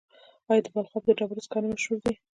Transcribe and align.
آیا 0.49 0.61
د 0.63 0.67
بلخاب 0.73 1.03
د 1.07 1.11
ډبرو 1.19 1.45
سکاره 1.45 1.67
مشهور 1.73 1.97
دي؟ 2.03 2.13